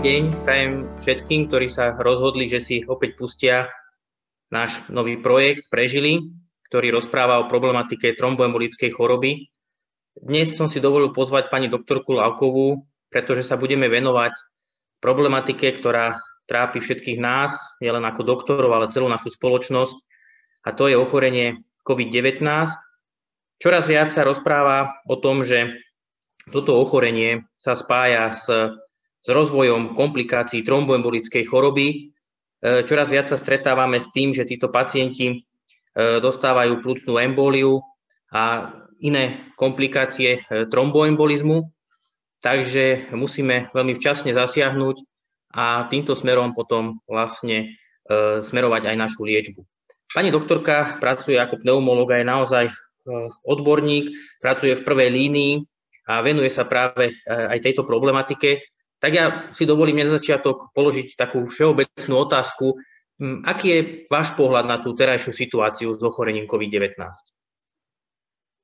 [0.00, 3.68] Deň, prajem všetkým, ktorí sa rozhodli, že si opäť pustia
[4.48, 6.24] náš nový projekt Prežili,
[6.72, 9.52] ktorý rozpráva o problematike tromboembolickej choroby.
[10.16, 14.32] Dnes som si dovolil pozvať pani doktorku Lavkovú, pretože sa budeme venovať
[15.04, 16.16] problematike, ktorá
[16.48, 20.00] trápi všetkých nás, nielen ako doktorov, ale celú našu spoločnosť,
[20.64, 22.40] a to je ochorenie COVID-19.
[23.60, 25.76] Čoraz viac sa rozpráva o tom, že
[26.48, 28.48] toto ochorenie sa spája s
[29.20, 31.86] s rozvojom komplikácií tromboembolickej choroby.
[31.88, 31.96] E,
[32.88, 35.36] čoraz viac sa stretávame s tým, že títo pacienti e,
[35.94, 37.84] dostávajú plúcnú emboliu
[38.32, 38.72] a
[39.04, 41.68] iné komplikácie e, tromboembolizmu,
[42.40, 44.96] takže musíme veľmi včasne zasiahnuť
[45.52, 47.74] a týmto smerom potom vlastne
[48.42, 49.62] smerovať aj našu liečbu.
[50.10, 52.64] Pani doktorka pracuje ako pneumolog a je naozaj
[53.46, 54.10] odborník,
[54.42, 55.62] pracuje v prvej línii
[56.10, 58.62] a venuje sa práve aj tejto problematike
[59.00, 59.24] tak ja
[59.56, 62.76] si dovolím na začiatok položiť takú všeobecnú otázku.
[63.16, 63.80] Hm, aký je
[64.12, 67.00] váš pohľad na tú terajšiu situáciu s ochorením COVID-19?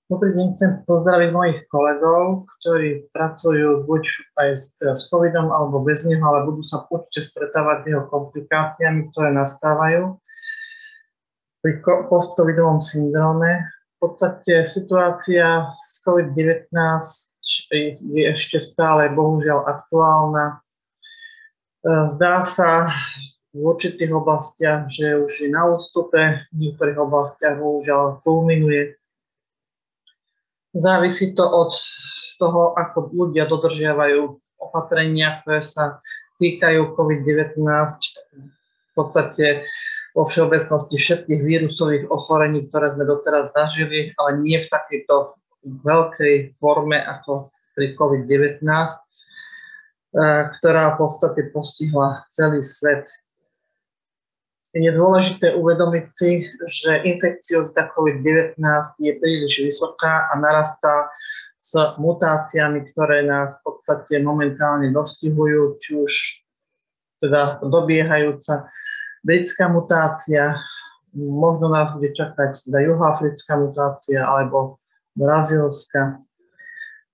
[0.06, 4.02] Dobrý deň, chcem pozdraviť mojich kolegov, ktorí pracujú buď
[4.38, 9.10] aj s, s covidom alebo bez neho, ale budú sa určite stretávať s jeho komplikáciami,
[9.10, 10.14] ktoré nastávajú
[11.58, 13.66] pri post-covidovom syndróme.
[13.96, 16.68] V podstate situácia s COVID-19
[18.12, 20.46] je ešte stále bohužiaľ aktuálna.
[20.52, 20.56] E,
[22.04, 22.92] zdá sa
[23.56, 29.00] v určitých oblastiach, že už je na ústupe, v niektorých oblastiach bohužiaľ kulminuje.
[30.76, 31.72] Závisí to od
[32.36, 36.04] toho, ako ľudia dodržiavajú opatrenia, ktoré sa
[36.36, 39.64] týkajú COVID-19, v podstate
[40.16, 45.36] vo všeobecnosti všetkých vírusových ochorení, ktoré sme doteraz zažili, ale nie v takejto
[45.84, 53.04] veľkej forme ako pri COVID-19, eh, ktorá v podstate postihla celý svet.
[54.72, 58.60] Je dôležité uvedomiť si, že infekciozita COVID-19
[59.00, 61.12] je príliš vysoká a narastá
[61.56, 66.12] s mutáciami, ktoré nás v podstate momentálne dostihujú, či už
[67.24, 68.68] teda dobiehajúca
[69.26, 70.54] britská mutácia,
[71.18, 74.78] možno nás bude čakať teda juhoafrická mutácia alebo
[75.18, 76.22] brazilska.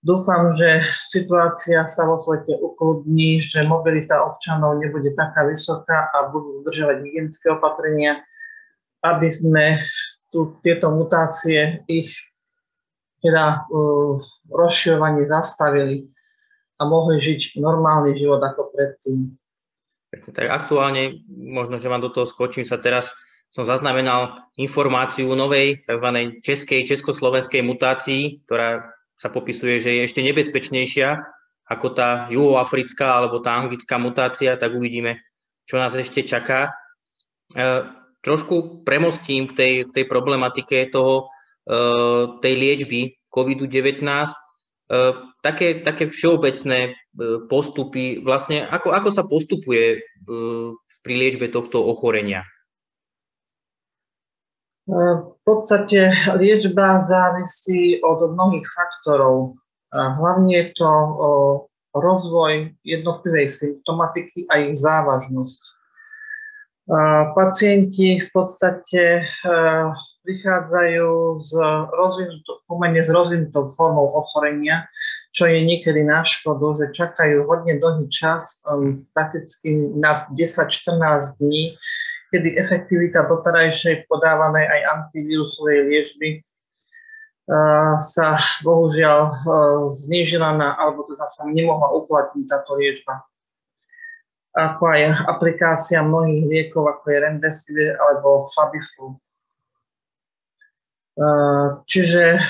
[0.03, 6.61] Dúfam, že situácia sa vo svete ukludní, že mobilita občanov nebude taká vysoká a budú
[6.61, 8.19] dodržiavať hygienické opatrenia,
[9.07, 9.79] aby sme
[10.35, 12.11] tu, tieto mutácie, ich
[13.23, 14.19] teda uh,
[14.51, 16.11] rozširovanie zastavili
[16.77, 19.39] a mohli žiť normálny život ako predtým.
[20.13, 23.17] Tak aktuálne, možno, že vám do toho skočím, sa teraz
[23.53, 26.09] som zaznamenal informáciu o novej tzv.
[26.41, 31.21] českej, československej mutácii, ktorá sa popisuje, že je ešte nebezpečnejšia
[31.69, 35.21] ako tá juhoafrická alebo tá anglická mutácia, tak uvidíme,
[35.65, 36.69] čo nás ešte čaká.
[36.69, 37.63] E,
[38.21, 41.33] trošku premostím k tej, tej problematike toho,
[41.65, 41.75] e,
[42.45, 43.01] tej liečby
[43.33, 44.05] COVID-19.
[44.93, 44.97] E,
[45.41, 46.91] také, také všeobecné e,
[47.49, 49.99] postupy, vlastne ako, ako sa postupuje e,
[51.01, 52.45] pri liečbe tohto ochorenia?
[54.85, 59.55] V podstate liečba závisí od mnohých faktorov.
[59.95, 60.91] Hlavne je to
[61.95, 65.61] rozvoj jednotlivej symptomatiky a ich závažnosť.
[67.39, 69.23] Pacienti v podstate
[70.23, 71.53] prichádzajú s
[71.93, 74.87] rozvinutou, pomerne s rozvinutou formou ochorenia,
[75.35, 81.75] čo je niekedy na škodu, že čakajú hodne dlhý čas, um, prakticky nad 10-14 dní,
[82.31, 86.29] kedy efektivita doterajšej podávanej aj antivírusovej liečby
[87.99, 89.43] sa bohužiaľ
[89.91, 93.27] znížila na, alebo teda sa nemohla uplatniť táto liečba.
[94.53, 99.17] Ako aj aplikácia mnohých liekov, ako je Remdesivir alebo Fabiflu.
[101.89, 102.41] Čiže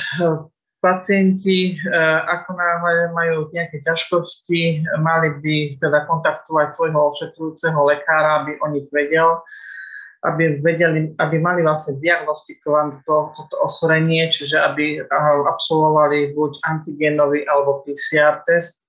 [0.83, 1.79] pacienti,
[2.27, 8.87] ako náhle majú nejaké ťažkosti, mali by teda kontaktovať svojho ošetrujúceho lekára, aby o nich
[8.91, 9.43] vedel
[10.23, 15.03] aby, vedeli, aby mali vlastne diagnostikované to, toto ochorenie, čiže aby
[15.51, 18.87] absolvovali buď antigenový alebo PCR test.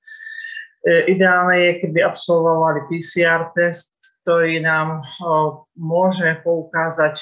[0.85, 5.01] Ideálne je, keby absolvovali PCR test, ktorý nám
[5.73, 7.17] môže poukázať,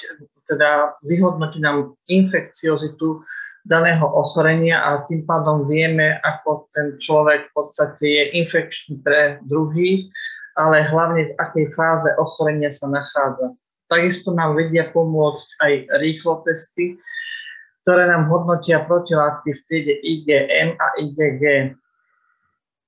[0.52, 3.24] teda vyhodnotiť nám infekciozitu
[3.64, 10.10] daného ochorenia a tým pádom vieme, ako ten človek v podstate je infekčný pre druhých,
[10.58, 13.56] ale hlavne v akej fáze ochorenia sa nachádza.
[13.86, 15.72] Takisto nám vedia pomôcť aj
[16.02, 16.98] rýchlo testy,
[17.82, 21.42] ktoré nám hodnotia protilátky v triede IgM a IgG.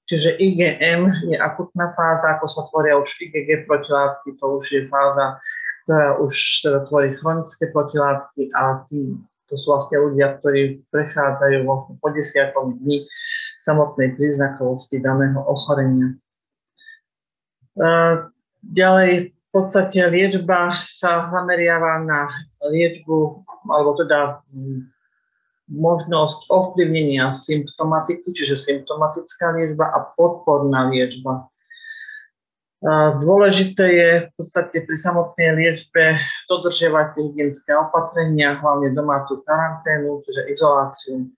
[0.04, 5.40] Čiže IgM je akutná fáza, ako sa tvoria už IgG protilátky, to už je fáza,
[5.84, 6.34] ktorá už
[6.64, 9.14] teda tvorí chronické protilátky a tí,
[9.52, 13.04] to sú vlastne ľudia, ktorí prechádzajú vlastne po desiatom dní
[13.60, 16.16] samotnej príznakovosti daného ochorenia.
[18.64, 22.32] Ďalej, v podstate liečba sa zameriava na
[22.64, 24.40] liečbu, alebo teda
[25.68, 31.48] možnosť ovplyvnenia symptomatiky, čiže symptomatická liečba a podporná liečba.
[33.24, 36.20] Dôležité je v podstate pri samotnej liečbe
[36.52, 41.32] dodržiavať hygienické opatrenia, hlavne domácu karanténu, čiže izoláciu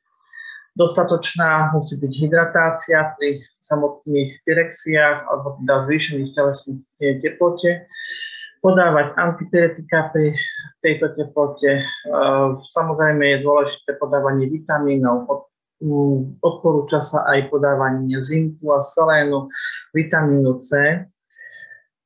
[0.77, 6.85] Dostatočná musí byť hydratácia pri samotných pirexiách alebo teda zvýšených telesných
[7.25, 7.89] teplote.
[8.61, 10.37] Podávať antipyretika pri
[10.85, 11.81] tejto teplote.
[12.77, 15.25] Samozrejme je dôležité podávanie vitamínov.
[16.45, 19.49] Odporúča sa aj podávanie zinku a selénu,
[19.97, 21.01] vitamínu C.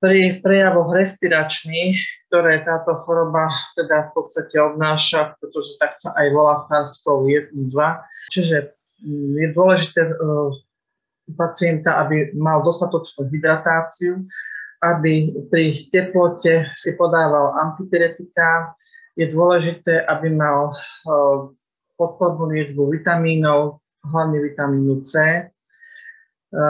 [0.00, 6.56] Pri prejavoch respiračných, ktoré táto choroba teda v podstate obnáša, pretože tak sa aj volá
[6.56, 7.76] SARS-CoV-2,
[8.30, 8.56] Čiže
[9.02, 10.14] mm, je dôležité e,
[11.34, 14.22] pacienta, aby mal dostatočnú hydratáciu,
[14.80, 18.72] aby pri teplote si podával antipyretika.
[19.18, 20.74] Je dôležité, aby mal e,
[21.98, 25.44] podpornú liečbu vitamínov, hlavne vitamínu C.
[26.50, 26.60] E,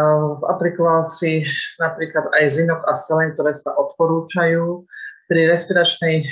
[0.49, 1.45] aplikoval si
[1.81, 4.85] napríklad aj zinok a selen, ktoré sa odporúčajú.
[5.31, 6.27] Pri respiračnej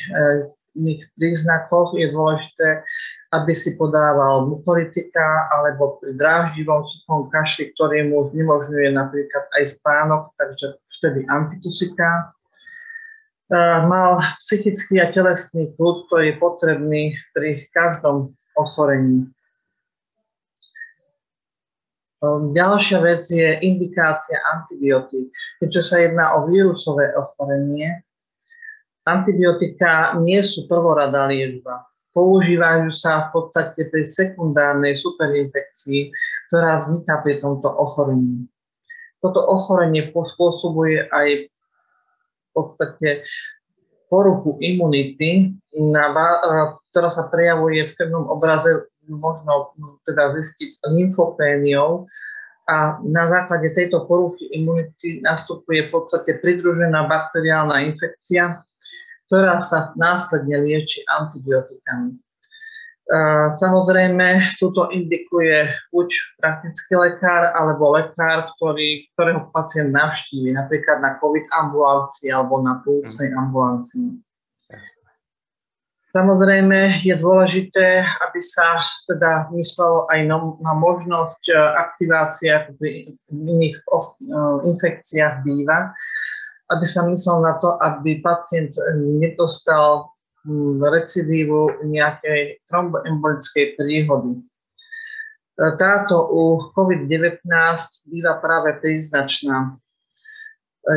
[1.18, 2.82] príznakoch je dôležité
[3.32, 10.32] aby si podával mukolytika alebo pri dráždivom suchom kašli, ktorý mu znemožňuje napríklad aj spánok,
[10.40, 12.32] takže vtedy antitusika.
[13.88, 17.02] Mal psychický a telesný kľud, ktorý je potrebný
[17.32, 19.28] pri každom ochorení.
[22.26, 25.30] Ďalšia vec je indikácia antibiotík.
[25.62, 28.02] Keďže sa jedná o vírusové ochorenie,
[29.06, 31.88] antibiotika nie sú prvoradá liečba
[32.18, 36.10] používajú sa v podstate pri sekundárnej superinfekcii,
[36.50, 38.50] ktorá vzniká pri tomto ochorení.
[39.22, 43.22] Toto ochorenie spôsobuje aj v podstate
[44.10, 46.10] poruchu imunity, na,
[46.90, 49.72] ktorá sa prejavuje v krvnom obraze možno
[50.04, 52.04] teda zistiť lymfopéniou
[52.68, 58.60] a na základe tejto poruchy imunity nastupuje v podstate pridružená bakteriálna infekcia,
[59.32, 62.20] ktorá sa následne lieči antibiotikami.
[63.56, 66.08] Samozrejme, túto indikuje buď
[66.44, 73.32] praktický lekár alebo lekár, ktorý, ktorého pacient navštívi, napríklad na COVID ambulancii alebo na plúcnej
[73.32, 74.12] ambulancii.
[76.08, 83.76] Samozrejme je dôležité, aby sa teda myslelo aj na, možnosť e, aktivácie, ako pri iných
[83.76, 83.84] e,
[84.72, 85.92] infekciách býva,
[86.72, 90.08] aby sa myslel na to, aby pacient nedostal
[90.48, 94.40] hm, recidívu nejakej tromboembolickej príhody.
[95.58, 97.44] Táto u COVID-19
[98.08, 99.76] býva práve príznačná.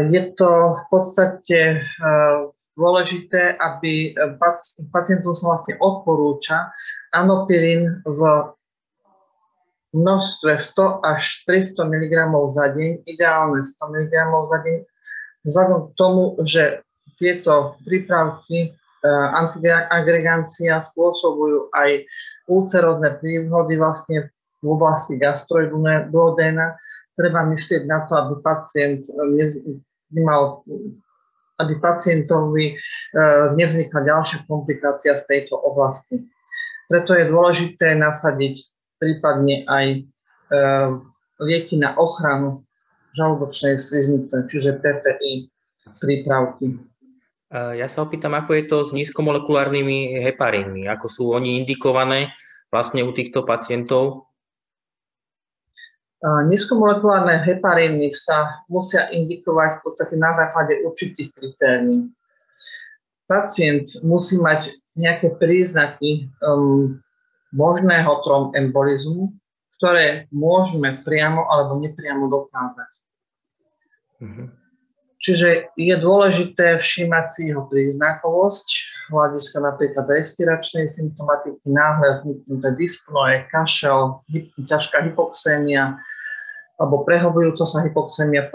[0.07, 1.80] Je to v podstate e,
[2.81, 4.18] dôležité, aby
[4.89, 6.74] pacientom sa vlastne odporúča
[7.13, 8.21] anopirin v
[9.94, 12.14] množstve 100 až 300 mg
[12.50, 14.14] za deň, ideálne 100 mg
[14.47, 14.78] za deň,
[15.45, 16.64] vzhľadom k tomu, že
[17.19, 18.69] tieto prípravky e,
[19.11, 22.07] antiagregancia spôsobujú aj
[22.50, 24.31] ulcerózne príhody vlastne
[24.64, 26.78] v oblasti gastroidudéna.
[27.19, 29.04] Treba myslieť na to, aby pacient
[30.16, 30.64] nemal
[31.61, 32.75] aby pacientovi e,
[33.53, 36.25] nevznikla ďalšia komplikácia z tejto oblasti.
[36.89, 38.65] Preto je dôležité nasadiť
[38.97, 39.99] prípadne aj e,
[41.41, 42.65] lieky na ochranu
[43.13, 45.51] žalúdočnej sliznice, čiže PPI
[45.99, 46.80] prípravky.
[47.51, 52.31] Ja sa opýtam, ako je to s nízkomolekulárnymi heparínmi, ako sú oni indikované
[52.71, 54.31] vlastne u týchto pacientov?
[56.21, 62.13] Nízkomolekulárne heparíny sa musia indikovať v podstate na základe určitých kritérií.
[63.25, 67.01] Pacient musí mať nejaké príznaky um,
[67.49, 69.33] možného tromembolizmu,
[69.81, 72.92] ktoré môžeme priamo alebo nepriamo dokázať.
[74.21, 74.47] Mm-hmm.
[75.21, 78.68] Čiže je dôležité všímať si jeho príznakovosť,
[79.13, 84.21] hľadiska napríklad respiračnej symptomatiky, náhle vzniknuté dyspnoe, kašel,
[84.66, 86.01] ťažká hypoxémia
[86.81, 88.50] alebo prehlbujúca sa hypoxémia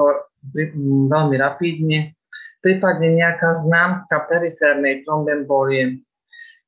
[1.07, 2.19] veľmi rapidne,
[2.59, 6.03] prípadne nejaká známka periférnej trombembolie.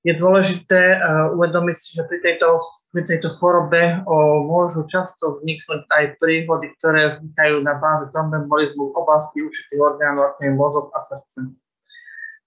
[0.07, 2.63] Je dôležité uh, uvedomiť si, že pri tejto,
[2.95, 8.97] pri tejto chorobe o, môžu často vzniknúť aj príhody, ktoré vznikajú na báze trombembolizmu v
[8.97, 11.51] oblasti určitých orgánov, ako je mozog a srdce.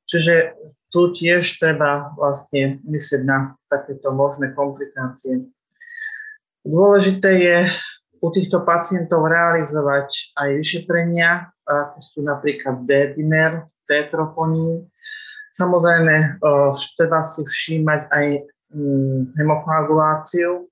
[0.07, 0.33] Čiže
[0.95, 5.51] tu tiež treba vlastne myslieť na takéto možné komplikácie.
[6.63, 7.57] Dôležité je
[8.21, 14.85] u týchto pacientov realizovať aj vyšetrenia, ako sú napríklad D-dimer, C-troponín.
[15.51, 16.37] Samozrejme,
[16.95, 18.25] treba si všímať aj
[18.71, 20.69] mm, hemokoaguláciu,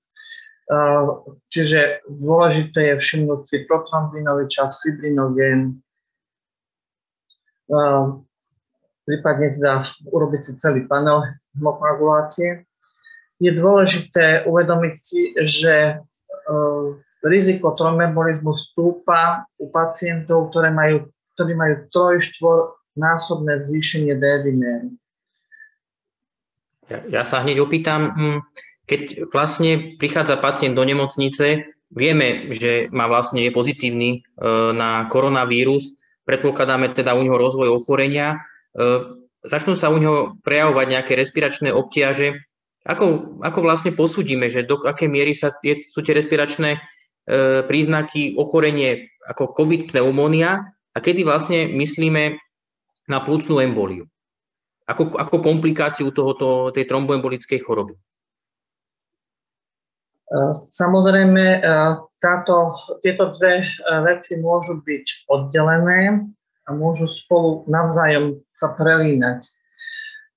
[1.50, 5.82] čiže dôležité je všimnúť si protrombinový čas, fibrinogen,
[9.04, 11.26] prípadne teda urobiť si celý panel
[11.58, 12.62] hemokoagulácie.
[13.42, 15.98] Je dôležité uvedomiť si, že
[17.24, 22.20] riziko trombembolizmu stúpa u pacientov, ktoré majú, ktorí majú troj,
[22.96, 24.90] násobné zvýšenie D-diméru.
[26.90, 28.38] Ja, ja sa hneď opýtam, hm,
[28.90, 34.18] keď vlastne prichádza pacient do nemocnice, vieme, že má vlastne je pozitívny e,
[34.74, 35.94] na koronavírus,
[36.26, 38.42] predpokladáme teda u neho rozvoj ochorenia,
[38.74, 39.06] e,
[39.46, 42.42] začnú sa u neho prejavovať nejaké respiračné obtiaže.
[42.82, 46.82] Ako, ako vlastne posúdime, že do akej miery sa je, sú tie respiračné
[47.66, 52.38] príznaky ochorenie ako COVID pneumónia a kedy vlastne myslíme
[53.06, 54.10] na plúcnú emboliu.
[54.90, 57.94] Ako, ako komplikáciu tohoto, tej tromboembolickej choroby.
[57.94, 58.00] E,
[60.66, 61.70] samozrejme, e,
[62.18, 63.62] táto, tieto dve
[64.02, 66.26] veci môžu byť oddelené
[66.66, 69.46] a môžu spolu navzájom sa prelínať.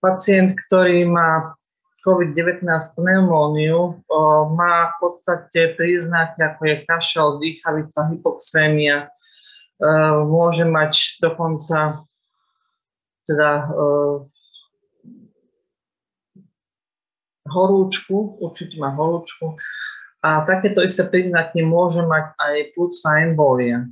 [0.02, 1.58] Pacient, ktorý má
[2.04, 2.68] COVID-19
[3.00, 4.04] pneumóniu
[4.60, 9.08] má v podstate príznaky, ako je kašel, dýchavica, hypoxémia.
[10.28, 12.04] Môže mať dokonca
[13.24, 13.72] teda
[17.48, 19.56] horúčku, určite má horúčku.
[20.24, 23.88] A takéto isté príznaky môže mať aj plúcna embolia.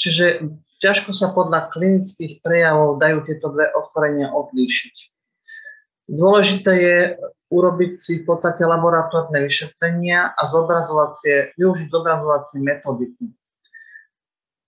[0.00, 0.48] Čiže
[0.80, 5.09] ťažko sa podľa klinických prejavov dajú tieto dve ochorenia odlíšiť.
[6.10, 6.98] Dôležité je
[7.54, 13.30] urobiť si v podstate laboratórne vyšetrenia a zobrazovacie, využiť zobrazovacie metodiky.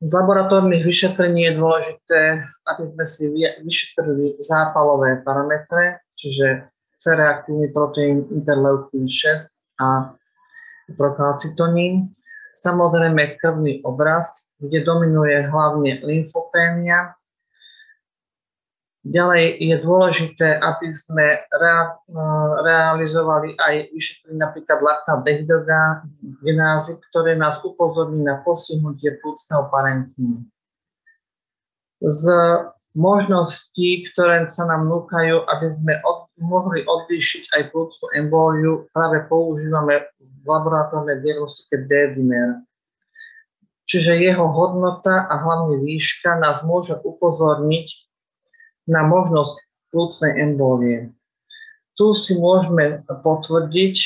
[0.03, 2.21] Z laboratórnych vyšetrení je dôležité,
[2.67, 3.23] aby sme si
[3.63, 6.67] vyšetrili zápalové parametre, čiže
[7.03, 10.15] C-reaktívny proteín interleukin 6 a
[10.95, 12.11] prokalcitonín.
[12.55, 17.15] Samozrejme krvný obraz, kde dominuje hlavne lymfopénia,
[19.03, 21.99] Ďalej je dôležité, aby sme rea,
[22.63, 30.47] realizovali aj vyšetrenie napríklad laktát dehydrogenázy, ktoré nás upozorní na postihnutie plúcneho parenkymu.
[31.99, 32.25] Z
[32.95, 40.07] možností, ktoré sa nám núkajú, aby sme od, mohli odlíšiť aj plúcnú emboliu, práve používame
[40.23, 42.63] v laboratórnej diagnostike D-dimer.
[43.83, 48.12] Čiže jeho hodnota a hlavne výška nás môže upozorniť
[48.89, 49.59] na možnosť
[49.93, 51.13] plúcnej embólie.
[51.95, 53.97] Tu si môžeme potvrdiť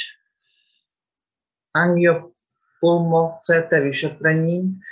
[1.73, 4.83] angiopulmo CT vyšetrením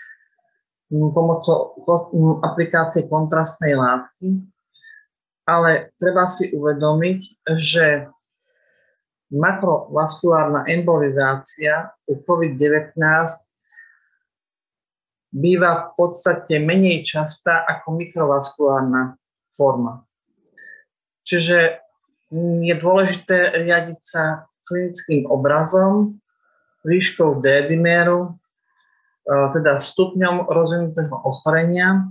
[0.95, 1.75] pomocou
[2.47, 4.47] aplikácie kontrastnej látky,
[5.49, 7.21] ale treba si uvedomiť,
[7.59, 8.07] že
[9.35, 12.95] makrovaskulárna embolizácia u COVID-19
[15.35, 19.19] býva v podstate menej častá ako mikrovaskulárna
[19.57, 20.05] forma.
[21.25, 21.81] Čiže
[22.61, 26.19] je dôležité riadiť sa klinickým obrazom,
[26.85, 28.31] výškou D-diméru, e,
[29.57, 32.05] teda stupňom rozvinutého ochorenia.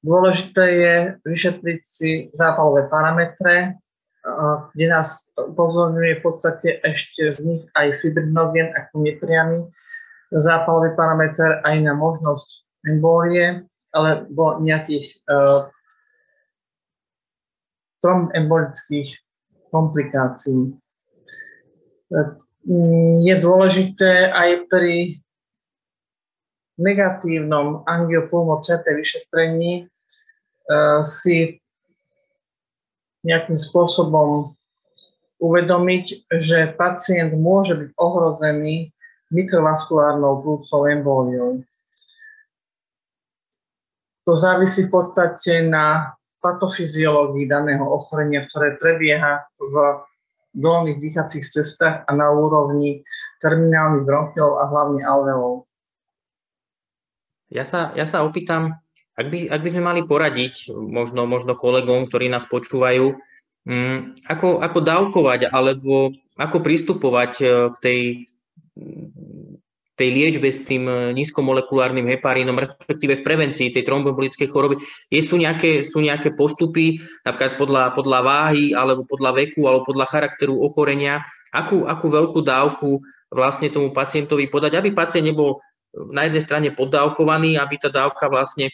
[0.00, 0.94] Dôležité je
[1.26, 3.70] vyšetriť si zápalové parametre, e,
[4.72, 9.68] kde nás upozorňuje v podstate ešte z nich aj fibrinogen ako nepriamy
[10.32, 15.20] zápalový parameter aj na možnosť embólie alebo nejakých
[18.02, 19.08] uh, trombembolických
[19.70, 20.74] komplikácií.
[23.22, 25.22] Je dôležité aj pri
[26.76, 31.62] negatívnom angiopulmo CT vyšetrení eh, si
[33.22, 34.58] nejakým spôsobom
[35.42, 38.90] uvedomiť, že pacient môže byť ohrozený
[39.30, 41.50] mikrovaskulárnou plúcnou embóliou.
[44.26, 49.74] To závisí v podstate na patofyziológii daného ochorenia, ktoré prebieha v
[50.52, 53.06] dolných dýchacích cestách a na úrovni
[53.40, 55.64] terminálnych bronchiov a hlavne alveolov.
[57.48, 58.76] Ja sa, ja sa opýtam,
[59.16, 63.16] ak by, ak by sme mali poradiť možno, možno kolegom, ktorí nás počúvajú,
[63.62, 68.00] Mm, ako, ako dávkovať alebo ako pristupovať e, k tej,
[69.92, 74.80] tej liečbe s tým e, nízkomolekulárnym heparínom, respektíve v prevencii tej tromboembolickej choroby.
[75.12, 80.08] Je, sú, nejaké, sú nejaké postupy, napríklad podľa, podľa váhy, alebo podľa veku, alebo podľa
[80.08, 81.20] charakteru ochorenia,
[81.52, 85.60] akú, akú veľkú dávku vlastne tomu pacientovi podať, aby pacient nebol
[85.92, 88.72] na jednej strane poddávkovaný, aby tá dávka vlastne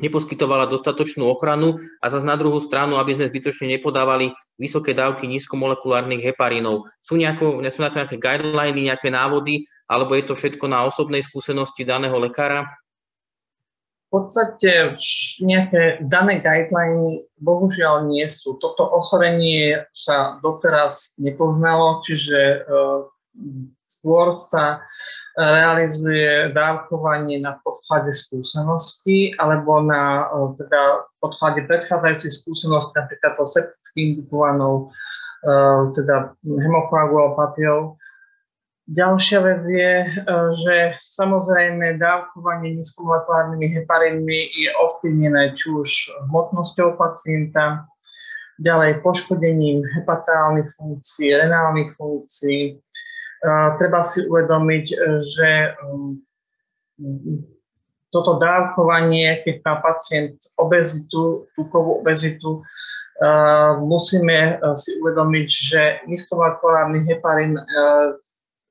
[0.00, 6.24] neposkytovala dostatočnú ochranu a zase na druhú stranu, aby sme zbytočne nepodávali vysoké dávky nízkomolekulárnych
[6.24, 6.88] heparínov.
[7.04, 12.14] Sú, nejako, sú nejaké guideliny, nejaké návody, alebo je to všetko na osobnej skúsenosti daného
[12.14, 12.70] lekára?
[14.10, 14.94] V podstate
[15.42, 18.58] nejaké dané guideliny bohužiaľ nie sú.
[18.58, 23.06] Toto ochorenie sa doteraz nepoznalo, čiže uh,
[23.86, 24.82] skôr sa
[25.38, 30.26] realizuje dávkovanie na podklade skúseností alebo na
[30.58, 34.90] teda, podklade predchádzajúcej skúsenosti, napríklad to septicky indikovanou
[35.96, 37.96] teda hemokoagulopatiou.
[38.90, 39.92] Ďalšia vec je,
[40.66, 45.90] že samozrejme dávkovanie nízkomolekulárnymi heparínmi je ovplyvnené či už
[46.26, 47.86] hmotnosťou pacienta,
[48.60, 52.76] ďalej poškodením hepatálnych funkcií, renálnych funkcií,
[53.78, 55.50] treba si uvedomiť, e, že
[58.10, 62.60] toto dávkovanie, keď má pacient obezitu, tukovú obezitu,
[63.80, 67.64] musíme e, si uvedomiť, že nízkomolekulárny heparín e,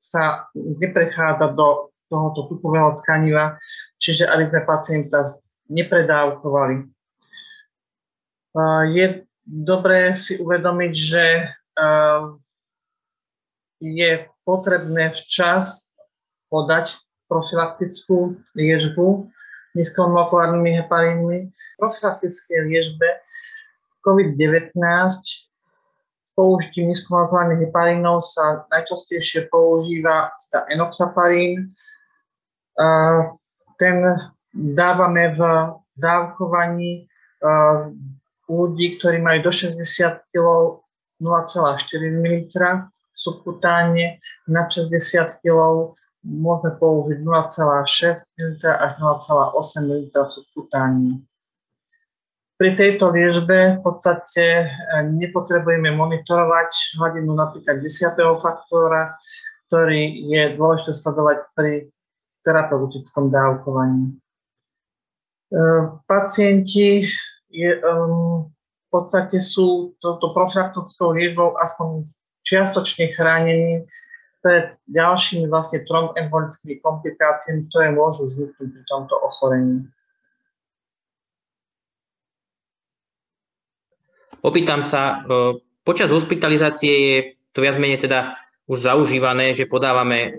[0.00, 3.60] sa neprechádza do tohoto tukového tkaniva,
[4.00, 5.22] čiže aby sme pacienta
[5.70, 6.88] nepredávkovali.
[8.90, 11.24] Je dobré si uvedomiť, že
[13.78, 14.10] je
[14.42, 15.94] potrebné včas
[16.50, 16.90] podať
[17.30, 19.30] profilaktickú liečbu
[19.78, 21.38] nízkomolekulárnymi heparínmi.
[21.78, 23.06] Profilaktické liečbe
[24.02, 24.74] COVID-19
[26.34, 31.74] použitím nízkomolekulárnych heparínov sa najčastejšie používa teda enoxaparín.
[33.76, 33.96] Ten
[34.54, 35.40] dávame v
[36.00, 37.06] dávkovaní
[38.50, 40.80] ľudí, ktorí majú do 60 kg
[41.20, 41.76] 0,4
[42.16, 42.48] ml
[43.12, 44.16] subkutáne
[44.48, 45.92] na 60 kg
[46.24, 51.20] môžeme použiť 0,6 ml až 0,8 ml subkutáne.
[52.60, 54.64] Pri tejto liečbe v podstate e,
[55.16, 58.20] nepotrebujeme monitorovať hladinu napríklad 10.
[58.36, 59.16] faktora,
[59.72, 61.88] ktorý je dôležité sledovať pri
[62.44, 64.12] terapeutickom dávkovaní.
[64.12, 64.14] E,
[66.04, 67.08] pacienti
[67.48, 72.12] je, um, v podstate sú touto profilaktickou liečbou aspoň
[72.44, 73.88] čiastočne chránení
[74.44, 79.88] pred ďalšími vlastne trombembolickými komplikáciami, ktoré môžu vzniknúť pri tomto ochorení.
[84.40, 87.16] Opýtam sa, e, počas hospitalizácie je
[87.52, 88.36] to viac menej teda
[88.70, 90.30] už zaužívané, že podávame e,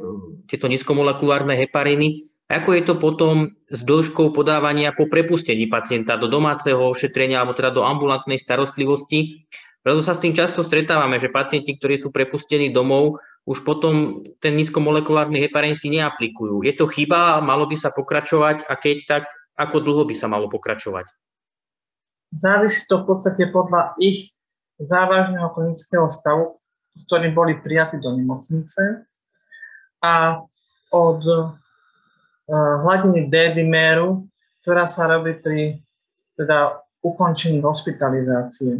[0.49, 2.31] tieto nízkomolekulárne hepariny.
[2.51, 7.71] Ako je to potom s dĺžkou podávania po prepustení pacienta do domáceho ošetrenia alebo teda
[7.71, 9.47] do ambulantnej starostlivosti?
[9.81, 14.53] Preto sa s tým často stretávame, že pacienti, ktorí sú prepustení domov, už potom ten
[14.53, 16.61] nízkomolekulárny heparín si neaplikujú.
[16.61, 19.23] Je to chyba, malo by sa pokračovať a keď tak,
[19.57, 21.20] ako dlho by sa malo pokračovať?
[22.31, 24.31] Závisí to v podstate podľa ich
[24.79, 26.57] závažného klinického stavu,
[26.95, 29.03] s ktorým boli prijatí do nemocnice.
[30.01, 30.39] A
[30.91, 31.51] od uh,
[32.87, 34.27] hladiny D-diméru,
[34.63, 35.77] ktorá sa robí pri
[36.39, 38.77] teda, ukončení hospitalizácie.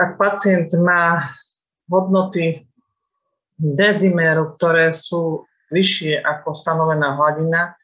[0.00, 1.28] Ak pacient má
[1.92, 2.64] hodnoty
[3.60, 7.76] D-dimeru, ktoré sú vyššie ako stanovená hladina,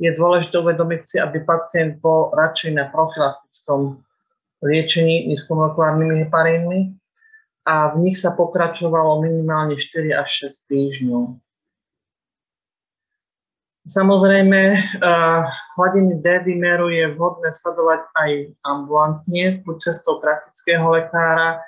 [0.00, 4.00] je dôležité uvedomiť si, aby pacient bol radšej na profilaktickom
[4.64, 6.80] liečení nízkomolekulárnymi heparínmi
[7.68, 11.24] a v nich sa pokračovalo minimálne 4 až 6 týždňov.
[13.90, 15.40] Samozrejme, uh,
[15.76, 18.30] hladiny D-dimeru je vhodné sledovať aj
[18.62, 21.64] ambulantne, buď cestou praktického lekára,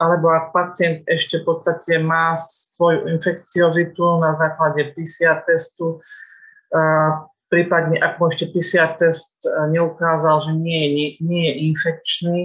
[0.00, 7.98] alebo ak pacient ešte v podstate má svoju infekciozitu na základe PCR testu, uh, prípadne
[7.98, 12.40] ak mu ešte PCR test neukázal, že nie je, nie, nie je infekčný,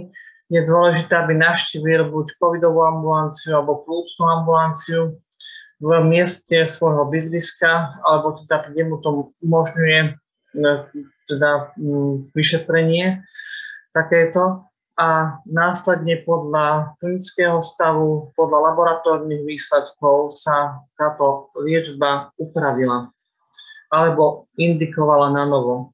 [0.50, 5.18] je dôležité, aby navštívil buď covidovú ambulanciu alebo plúcnú ambulanciu,
[5.84, 10.12] v mieste svojho bydliska, alebo teda kde mu to umožňuje e,
[11.28, 11.76] teda
[12.32, 13.20] vyšetrenie
[13.92, 14.64] takéto.
[14.96, 23.12] A následne podľa klinického stavu, podľa laboratórnych výsledkov sa táto liečba upravila
[23.92, 25.92] alebo indikovala na novo.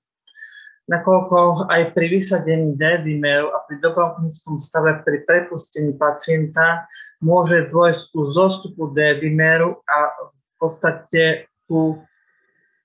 [0.92, 6.84] nakoľko aj pri vysadení D-dimeru a pri dobrom klinickom stave pri prepustení pacienta
[7.24, 12.04] môže dôjsť ku zostupu D-dimeru a v podstate ku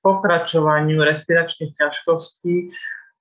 [0.06, 2.70] pokračovaniu respiračných ťažkostí,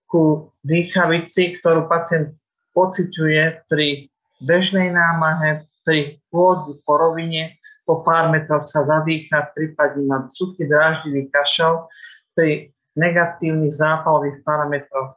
[0.06, 2.38] ku dýchavici, ktorú pacient
[2.78, 4.06] pociťuje pri
[4.46, 11.30] bežnej námahe, pri pôdu po rovine, po pár metroch sa zadýcha, prípadne na suchý dráždivý
[11.30, 11.86] kašel,
[12.34, 15.16] pri negatívnych zápalových parametroch,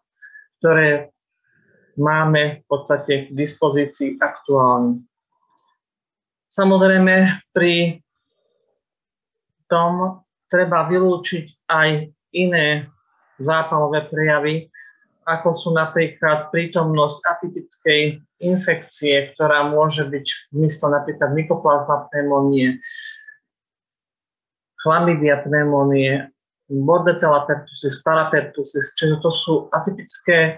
[0.61, 1.11] ktoré
[1.99, 5.03] máme v podstate k dispozícii aktuálne.
[6.53, 7.99] Samozrejme, pri
[9.67, 11.89] tom treba vylúčiť aj
[12.37, 12.89] iné
[13.39, 14.71] zápalové prejavy,
[15.29, 18.01] ako sú napríklad prítomnosť atypickej
[18.41, 22.81] infekcie, ktorá môže byť v mysle napríklad mykoplazma pneumónie,
[24.81, 26.33] chlamydia pneumónie,
[26.73, 30.57] bordetella pertussis, parapertussis, čiže to sú atypické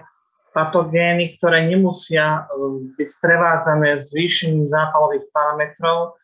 [0.51, 6.15] patogény, ktoré nemusia um, byť sprevádzané zvýšením zápalových parametrov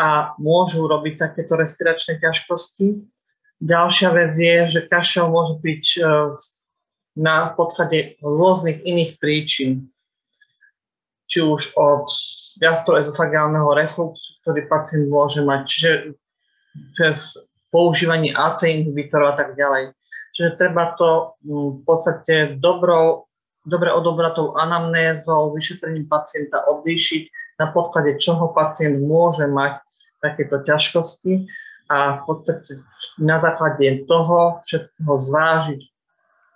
[0.00, 3.04] a môžu robiť takéto respiračné ťažkosti.
[3.60, 6.32] Ďalšia vec je, že kašel môže byť uh,
[7.14, 9.86] na podklade rôznych iných príčin,
[11.30, 12.10] či už od
[12.58, 15.90] gastroezofagálneho refluxu, ktorý pacient môže mať, čiže
[16.98, 19.94] cez používanie AC inhibitorov a tak ďalej.
[20.34, 23.30] Čiže treba to mm, v podstate dobrou,
[23.66, 27.22] dobre odobratou anamnézou, vyšetrením pacienta odlíšiť,
[27.62, 29.78] na podklade čoho pacient môže mať
[30.18, 31.46] takéto ťažkosti
[31.86, 32.82] a v podstate
[33.22, 35.80] na základe toho všetkého zvážiť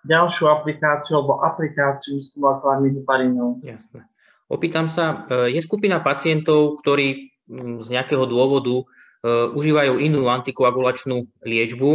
[0.08, 3.60] ďalšiu aplikáciu alebo aplikáciu stimulátórnych heparínov.
[3.60, 4.08] Jasné.
[4.48, 11.26] Opýtam sa, e, je skupina pacientov, ktorí mm, z nejakého dôvodu E, užívajú inú antikoagulačnú
[11.42, 11.90] liečbu,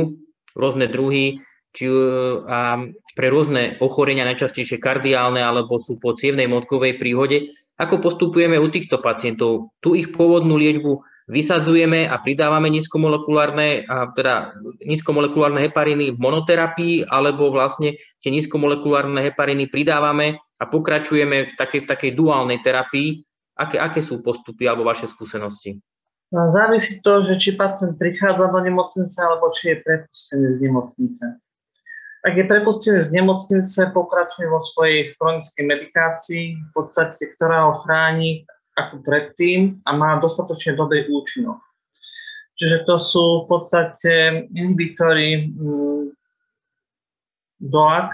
[0.59, 1.39] rôzne druhy,
[1.71, 1.95] či, e,
[2.43, 2.83] a
[3.15, 7.55] pre rôzne ochorenia, najčastejšie kardiálne alebo sú po cievnej mozgovej príhode.
[7.79, 9.71] Ako postupujeme u týchto pacientov?
[9.79, 17.51] Tu ich pôvodnú liečbu vysadzujeme a pridávame nízkomolekulárne, a teda nízkomolekulárne hepariny v monoterapii, alebo
[17.51, 23.23] vlastne tie nízkomolekulárne hepariny pridávame a pokračujeme v takej, v takej duálnej terapii.
[23.53, 25.77] Aké, aké sú postupy alebo vaše skúsenosti?
[26.33, 31.25] No, závisí to, že či pacient prichádza do nemocnice alebo či je prepustený z nemocnice.
[32.23, 38.49] Ak je prepustený z nemocnice, pokračuje vo svojej chronickej medikácii, v podstate, ktorá ho chráni
[38.73, 41.61] ako predtým a má dostatočne dobrý účinok.
[42.53, 44.13] Čiže to sú v podstate
[44.53, 46.13] inhibitory mm,
[47.63, 48.09] DOAC,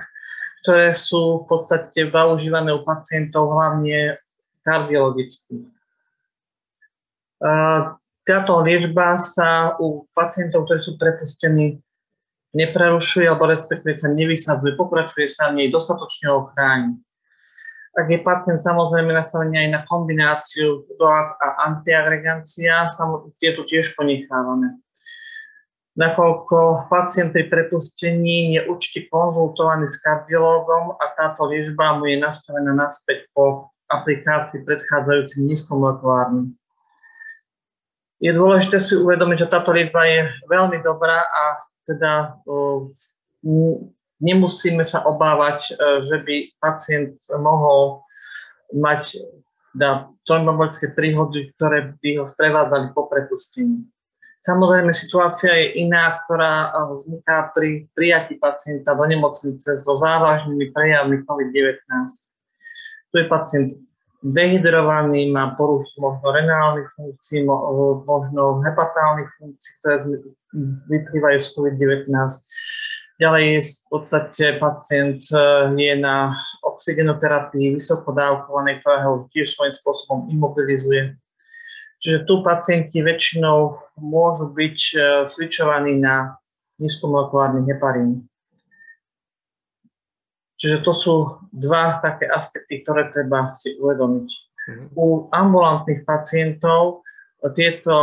[0.63, 4.19] ktoré sú v podstate zaužívané u pacientov hlavne
[4.63, 5.67] kardiologických.
[8.27, 11.79] Táto liečba sa u pacientov, ktorí sú prepustení,
[12.53, 16.51] neprerušuje alebo respektíve sa nevysadzuje, pokračuje sa v nej, dostatočne ho
[17.99, 18.05] chráni.
[18.05, 22.87] Ak je pacient samozrejme nastavený aj na kombináciu DOAC a antiagregancia,
[23.39, 24.79] tieto tiež ponechávame.
[25.99, 32.71] Nakoľko pacient pri prepustení je určite konzultovaný s kardiológom a táto liečba mu je nastavená
[32.71, 36.55] naspäť po aplikácii predchádzajúcim nízkomolekulárnym
[38.19, 41.43] je dôležité si uvedomiť, že táto liečba je veľmi dobrá a
[41.87, 42.43] teda
[44.19, 48.03] nemusíme sa obávať, e, že by pacient mohol
[48.75, 49.19] mať
[49.73, 53.85] teda, trombembolické príhody, ktoré by ho sprevádzali po prepustení.
[54.39, 61.23] Samozrejme, situácia je iná, ktorá e, vzniká pri prijatí pacienta do nemocnice so závažnými prejavmi
[61.27, 61.79] COVID-19.
[63.09, 63.69] Tu je pacient
[64.19, 67.47] dehydrovaný, má poruchy možno renálnych funkcií,
[68.03, 69.95] možno hepatálnych funkcií, ktoré
[70.91, 72.11] vyplývajú z COVID-19.
[73.19, 75.35] Ďalej v podstate pacient e,
[75.75, 81.19] je na oxygenoterapii vysokodávkovanej, ktorá ho tiež svojím spôsobom imobilizuje.
[81.99, 86.39] Čiže tu pacienti väčšinou môžu byť e, switchovaní na
[86.79, 88.23] nízkomolekulárny heparín.
[90.55, 91.15] Čiže to sú
[91.51, 94.27] dva také aspekty, ktoré treba si uvedomiť.
[94.31, 94.87] Mm-hmm.
[94.95, 97.03] U ambulantných pacientov
[97.55, 97.95] tieto,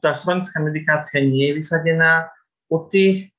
[0.00, 2.32] tá chronická medikácia nie je vysadená.
[2.72, 3.29] U tých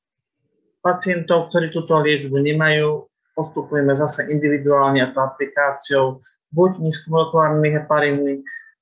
[0.82, 3.06] pacientov, ktorí túto liečbu nemajú,
[3.38, 6.20] postupujeme zase individuálne a aplikáciou
[6.52, 8.36] buď nízkomolekulárnymi heparínmi,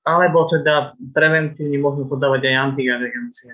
[0.08, 3.52] alebo teda preventívne môžeme podávať aj antiagregancie.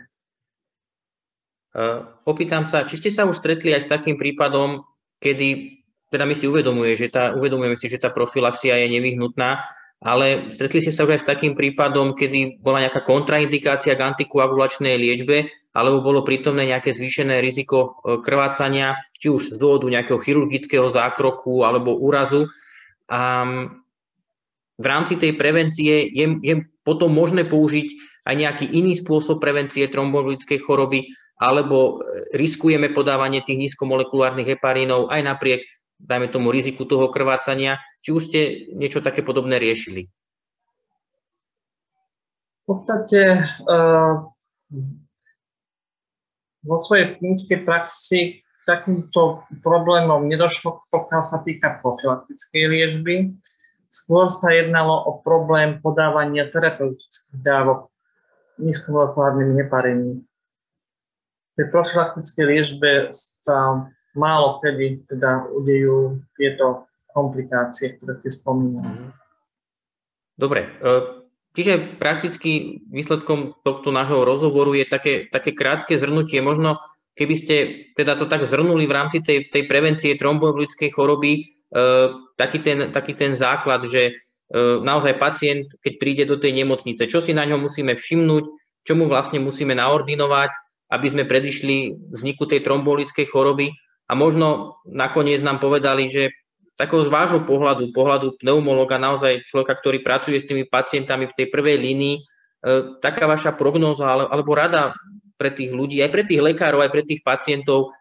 [1.75, 4.87] Uh, opýtam sa, či ste sa už stretli aj s takým prípadom,
[5.19, 5.75] kedy
[6.07, 9.59] teda my si uvedomuje, že tá, uvedomujeme si, že tá profilaxia je nevyhnutná
[10.03, 14.99] ale stretli ste sa už aj s takým prípadom, kedy bola nejaká kontraindikácia k antikoagulačnej
[14.99, 20.87] liečbe, alebo bolo prítomné nejaké zvýšené riziko e, krvácania, či už z dôvodu nejakého chirurgického
[20.87, 22.47] zákroku alebo úrazu.
[23.11, 23.43] A
[24.75, 27.87] v rámci tej prevencie je, je potom možné použiť
[28.23, 35.21] aj nejaký iný spôsob prevencie trombolickej choroby, alebo e, riskujeme podávanie tých nízkomolekulárnych heparínov aj
[35.27, 35.61] napriek,
[35.99, 37.79] dajme tomu, riziku toho krvácania.
[38.03, 38.39] Či už ste
[38.75, 40.07] niečo také podobné riešili?
[42.65, 44.25] V podstate uh,
[46.65, 53.15] vo svojej klinickej praxi takýmto problémom nedošlo, pokiaľ sa týka profilaktickej liečby.
[53.93, 57.87] Skôr sa jednalo o problém podávania terapeutických dávok
[58.57, 60.15] nízkomolekulárnymi heparinmi.
[61.55, 69.07] Pri profilaktickej liečbe sa málo kedy teda udejú tieto komplikácie, ktoré ste spomínali.
[69.07, 69.11] Mhm.
[70.35, 70.91] Dobre, e,
[71.55, 76.43] čiže prakticky výsledkom tohto nášho rozhovoru je také, také krátke zhrnutie.
[76.43, 76.83] Možno
[77.15, 77.55] keby ste
[77.95, 81.81] teda to tak zhrnuli v rámci tej, tej prevencie tromboembolickej choroby, E,
[82.39, 87.19] taký ten, taký ten základ, že e, naozaj pacient, keď príde do tej nemocnice, čo
[87.19, 88.45] si na ňom musíme všimnúť,
[88.85, 90.55] čo mu vlastne musíme naordinovať,
[90.93, 93.75] aby sme predišli vzniku tej trombolickej choroby.
[94.05, 96.29] A možno nakoniec nám povedali, že
[96.75, 101.47] takého z vášho pohľadu, pohľadu pneumologa, naozaj človeka, ktorý pracuje s tými pacientami v tej
[101.47, 102.21] prvej línii, e,
[102.99, 104.91] taká vaša prognóza alebo rada
[105.39, 107.95] pre tých ľudí, aj pre tých lekárov, aj pre tých pacientov,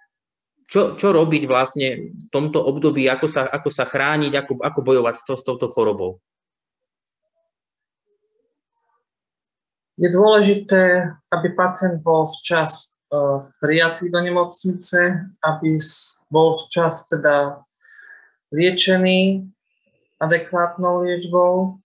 [0.67, 5.15] čo, čo robiť vlastne v tomto období, ako sa, ako sa chrániť, ako, ako bojovať
[5.19, 6.19] s, to, s touto chorobou?
[9.95, 12.94] Je dôležité, aby pacient bol včas
[13.61, 15.79] prijatý do nemocnice, aby
[16.31, 17.61] bol včas teda
[18.55, 19.45] liečený
[20.23, 21.79] adekvátnou liečbou.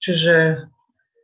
[0.00, 0.66] Čiže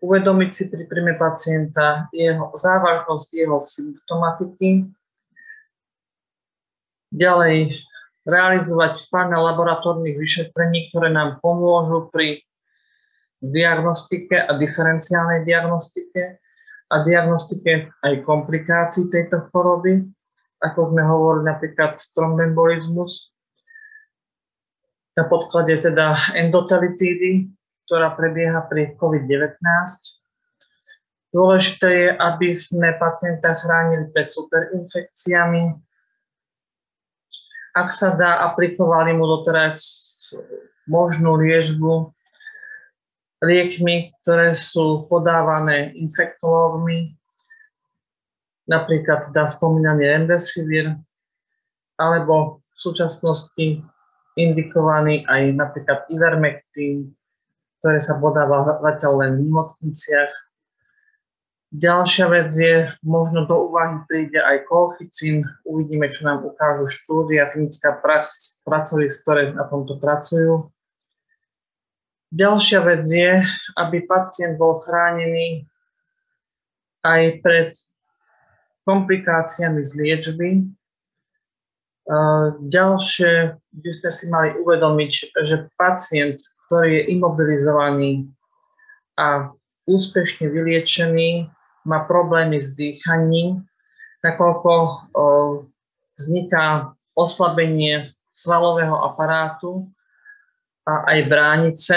[0.03, 4.91] uvedomiť si pri príjme pacienta jeho závažnosť jeho symptomatiky,
[7.13, 7.77] ďalej
[8.25, 12.41] realizovať pár laboratórnych vyšetrení, ktoré nám pomôžu pri
[13.43, 16.41] diagnostike a diferenciálnej diagnostike
[16.93, 20.05] a diagnostike aj komplikácií tejto choroby,
[20.61, 23.33] ako sme hovorili napríklad trombembolizmus,
[25.17, 27.49] na podklade teda endotelitídy,
[27.89, 29.61] ktorá prebieha pri COVID-19.
[31.33, 35.65] Dôležité je, aby sme pacienta chránili pred superinfekciami,
[37.73, 39.81] ak sa dá, aplikovali mu doteraz
[40.85, 42.13] možnú liečbu
[43.43, 47.19] liekmi, ktoré sú podávané infektológmi,
[48.71, 50.95] napríklad dá spomínaný remdesivir,
[51.99, 53.83] alebo v súčasnosti
[54.39, 57.11] indikovaný aj napríklad ivermectin,
[57.83, 60.33] ktoré sa podáva zatiaľ len v nemocniciach
[61.73, 65.41] Ďalšia vec je, možno do úvahy príde aj kolchicín.
[65.65, 70.69] Uvidíme, čo nám ukážu štúdia, klinická prax, pracovisk, ktoré na tomto pracujú.
[72.33, 73.45] Ďalšia vec je,
[73.77, 75.69] aby pacient bol chránený
[77.05, 77.71] aj pred
[78.89, 80.49] komplikáciami z liečby.
[82.73, 85.13] Ďalšie by sme si mali uvedomiť,
[85.45, 88.27] že pacient, ktorý je imobilizovaný
[89.21, 89.53] a
[89.85, 91.53] úspešne vyliečený,
[91.85, 93.61] má problémy s dýchaním,
[94.25, 94.73] nakoľko
[96.17, 99.85] vzniká oslabenie svalového aparátu
[100.87, 101.97] a aj bránice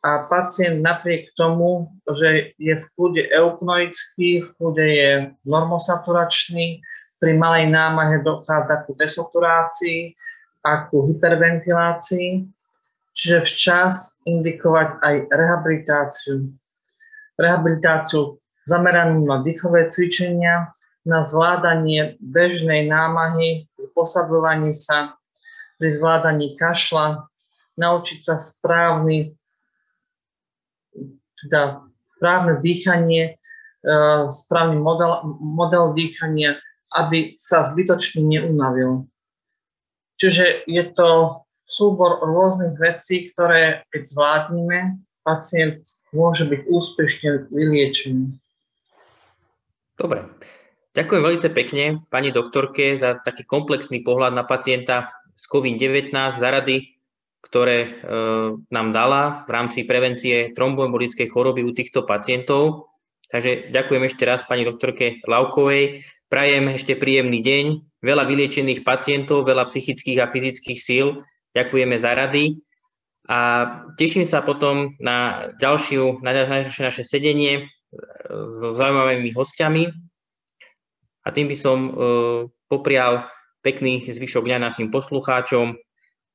[0.00, 5.10] a pacient napriek tomu, že je v kľude eupnoický, v kľude je
[5.44, 6.80] normosaturačný,
[7.20, 10.16] pri malej námahe dochádza ku desaturácii
[10.64, 12.48] a ku hyperventilácii,
[13.12, 16.48] čiže včas indikovať aj rehabilitáciu.
[17.36, 20.72] Rehabilitáciu zameranú na dýchové cvičenia,
[21.04, 25.16] na zvládanie bežnej námahy, posadzovaní sa,
[25.76, 27.29] pri zvládaní kašla,
[27.80, 29.32] naučiť sa správny,
[31.40, 33.40] teda správne dýchanie,
[33.80, 33.90] e,
[34.28, 36.60] správny model, model dýchania,
[36.92, 39.08] aby sa zbytočne neunavil.
[40.20, 45.80] Čiže je to súbor rôznych vecí, ktoré keď zvládnime, pacient
[46.12, 48.36] môže byť úspešne vyliečený.
[49.96, 50.28] Dobre.
[50.90, 56.99] Ďakujem veľmi pekne pani doktorke za taký komplexný pohľad na pacienta s COVID-19, za rady,
[57.40, 57.88] ktoré e,
[58.68, 62.92] nám dala v rámci prevencie tromboembolickej choroby u týchto pacientov.
[63.32, 66.04] Takže ďakujem ešte raz pani doktorke Laukovej.
[66.30, 67.64] Prajem ešte príjemný deň,
[68.04, 71.26] veľa vyliečených pacientov, veľa psychických a fyzických síl.
[71.50, 72.62] Ďakujeme za rady
[73.26, 73.38] A
[73.98, 77.62] teším sa potom na ďalšiu, na ďalšie naše sedenie e,
[78.30, 79.90] so zaujímavými hostiami.
[81.20, 81.92] A tým by som uh,
[82.64, 83.28] poprial
[83.60, 85.76] pekný zvyšok dňa našim poslucháčom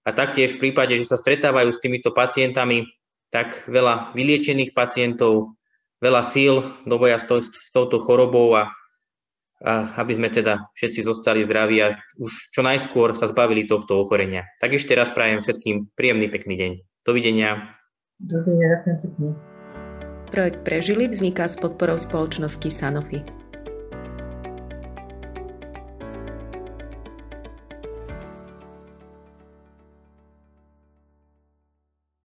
[0.06, 2.86] a taktiež v prípade, že sa stretávajú s týmito pacientami,
[3.34, 5.58] tak veľa vyliečených pacientov,
[6.00, 8.70] veľa síl do boja s, to, s touto chorobou a,
[9.66, 14.46] a aby sme teda všetci zostali zdraví a už čo najskôr sa zbavili tohto ochorenia.
[14.62, 16.72] Tak ešte raz prajem všetkým príjemný pekný deň.
[17.02, 17.76] Dovidenia.
[18.22, 19.34] Dovidenia, pekne.
[20.30, 23.45] Projekt Prežili vzniká s podporou spoločnosti Sanofi.